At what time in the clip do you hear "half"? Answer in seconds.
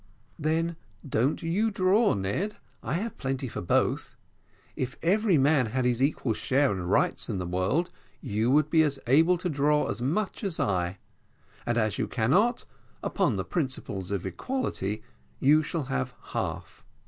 16.31-16.83